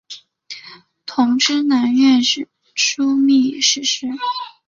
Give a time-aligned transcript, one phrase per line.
[1.05, 4.07] 同知南院枢密使事。